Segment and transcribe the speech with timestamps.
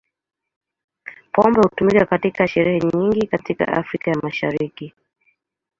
[1.33, 4.93] Pombe hutumika katika sherehe nyingi katika Afrika ya Mashariki.